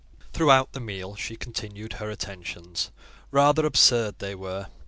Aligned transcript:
Throughout 0.33 0.71
the 0.71 0.79
meal 0.79 1.15
she 1.15 1.35
continued 1.35 1.93
her 2.01 2.09
attentions: 2.09 2.89
rather 3.29 3.67
absurd 3.67 4.15
they 4.17 4.33
were. 4.33 4.65